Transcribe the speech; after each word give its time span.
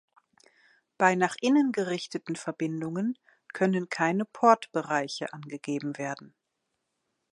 Bei 0.97 1.13
nach 1.13 1.35
innen 1.41 1.71
gerichteten 1.71 2.35
Verbindungen 2.35 3.19
können 3.53 3.87
keine 3.87 4.25
Port-Bereiche 4.25 5.31
angegeben 5.31 5.95
werden. 5.99 6.33